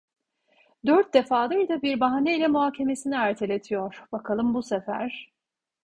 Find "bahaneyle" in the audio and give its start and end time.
1.99-2.47